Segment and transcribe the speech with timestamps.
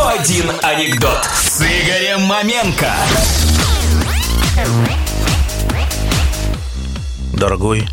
[0.00, 2.90] 101 анекдот с Игорем Маменко.
[7.34, 7.86] Дорогой,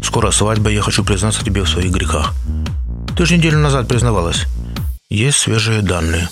[0.00, 2.34] скоро свадьба, я хочу признаться тебе в своих грехах.
[3.16, 4.46] Ты же неделю назад признавалась.
[5.08, 6.28] Есть свежие данные.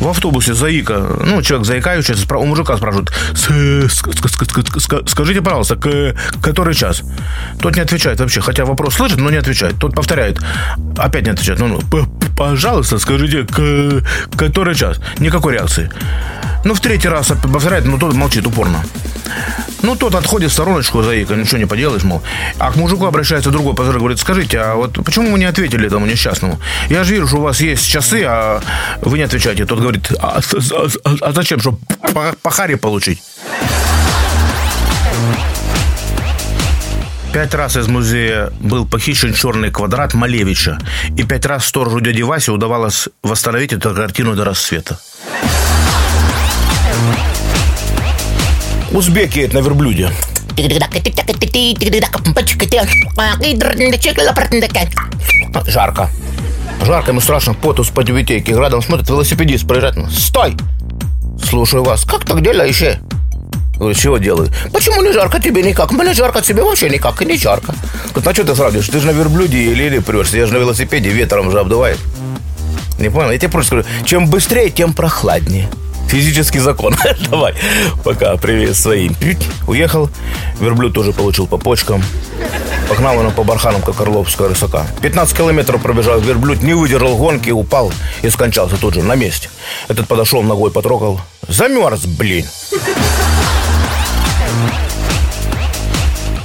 [0.00, 5.40] В автобусе заика, ну, человек заикающийся, у мужика спрашивают, «С- ск- ск- ск- ск- скажите,
[5.40, 5.76] пожалуйста,
[6.42, 7.02] который час?
[7.60, 9.78] Тот не отвечает вообще, хотя вопрос слышит, но не отвечает.
[9.78, 10.38] Тот повторяет,
[10.98, 11.60] опять не отвечает.
[11.60, 12.06] Ну, ну, «П-
[12.36, 13.46] пожалуйста, скажите,
[14.36, 15.00] который час?
[15.18, 15.90] Никакой реакции.
[16.64, 18.84] Ну, в третий раз повторяет, но тот молчит упорно.
[19.82, 22.22] Ну, тот отходит в стороночку, заика, ничего не поделаешь, мол.
[22.58, 26.06] А к мужику обращается другой пассажир, говорит, скажите, а вот почему вы не ответили этому
[26.06, 26.58] несчастному?
[26.88, 28.60] Я же вижу, что у вас есть часы, а
[29.02, 29.64] вы не отвечаете.
[29.66, 31.78] Тот говорит, а, а- а- а зачем, чтобы
[32.14, 33.22] по, получить?
[37.32, 40.78] Пять раз из музея был похищен черный квадрат Малевича.
[41.18, 44.98] И пять раз сторожу дяди Васе удавалось восстановить эту картину до рассвета.
[48.96, 50.10] Узбеки это на верблюде.
[55.66, 56.08] Жарко.
[56.82, 58.52] Жарко, ему страшно, пот из под витейки.
[58.52, 59.96] Градом смотрит, велосипедист проезжает.
[59.96, 60.56] ну, Стой!
[61.44, 62.06] Слушаю вас.
[62.06, 62.82] Как так делаешь?
[63.76, 64.50] Говорю, чего делаю?
[64.72, 65.92] Почему не жарко тебе никак?
[65.92, 67.74] Мне жарко, тебе вообще никак, и не жарко.
[68.14, 68.88] Говорит, ну что ты сравниваешь?
[68.88, 70.38] Ты же на верблюде или или прешься.
[70.38, 71.98] Я же на велосипеде, ветром же обдувает.
[72.98, 73.30] Не понял?
[73.30, 75.68] Я тебе просто скажу, чем быстрее, тем прохладнее.
[76.08, 76.94] Физический закон.
[77.30, 77.54] Давай.
[78.04, 78.36] Пока.
[78.36, 79.16] Привет своим.
[79.66, 80.10] Уехал.
[80.60, 82.02] Верблюд тоже получил по почкам.
[82.88, 84.86] Погнал он по барханам, как Орловская рысака.
[85.02, 89.50] 15 километров пробежал верблюд, не выдержал гонки, упал и скончался тут же, на месте.
[89.88, 91.20] Этот подошел, ногой потрогал.
[91.48, 92.46] Замерз, блин.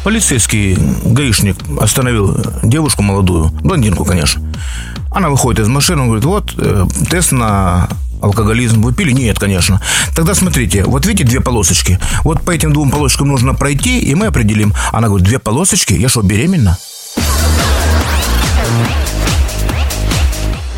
[0.04, 4.42] Полицейский гаишник остановил девушку молодую, блондинку, конечно.
[5.12, 7.88] Она выходит из машины, он говорит, вот, э, тест на
[8.22, 8.81] алкоголизм.
[8.81, 9.11] Вы пили?
[9.11, 9.81] Нет, конечно.
[10.16, 11.99] Тогда смотрите, вот видите две полосочки?
[12.23, 14.73] Вот по этим двум полосочкам нужно пройти, и мы определим.
[14.92, 15.93] Она говорит, две полосочки?
[15.93, 16.77] Я что, беременна?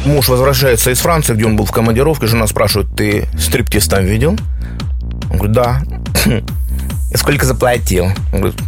[0.06, 2.28] Муж возвращается из Франции, где он был в командировке.
[2.28, 4.38] Жена спрашивает, ты стриптиз там видел?
[5.30, 5.81] Он говорит, да.
[7.16, 8.06] Сколько заплатил?
[8.34, 8.60] Он говорит,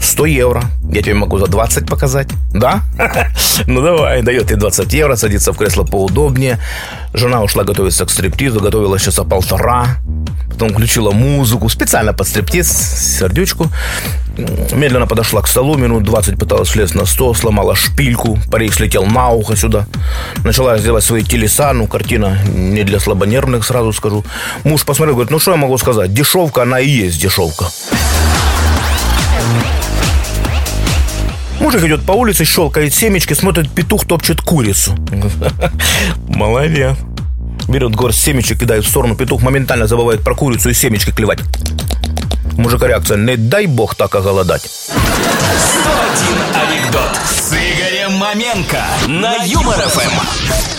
[0.00, 0.62] 100 евро.
[0.92, 2.28] Я тебе могу за 20 показать.
[2.52, 2.82] Да?
[3.66, 6.58] Ну давай, дает ей 20 евро, садится в кресло поудобнее.
[7.12, 9.98] Жена ушла готовиться к стриптизу, готовилась часа полтора.
[10.48, 12.68] Потом включила музыку, специально под стриптиз,
[13.18, 13.70] сердечку.
[14.72, 19.30] Медленно подошла к столу, минут 20 пыталась влезть на стол, сломала шпильку, парик слетел на
[19.30, 19.86] ухо сюда.
[20.44, 24.24] Начала сделать свои телеса, ну, картина не для слабонервных, сразу скажу.
[24.64, 26.14] Муж посмотрел, говорит, ну, что я могу сказать?
[26.14, 27.66] Дешевка, она и есть дешевка.
[31.60, 34.96] Мужик идет по улице, щелкает семечки, смотрит, петух топчет курицу.
[36.28, 36.96] Молодец.
[37.68, 41.40] Берет горсть семечек, кидает в сторону, петух моментально забывает про курицу и семечки клевать.
[42.56, 44.62] Мужика реакция, не дай бог так оголодать.
[44.62, 44.98] 101
[46.54, 50.77] анекдот с Игорем Маменко на Юмор ФМ.